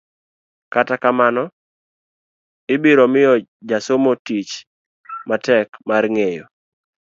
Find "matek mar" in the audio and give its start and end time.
5.27-6.03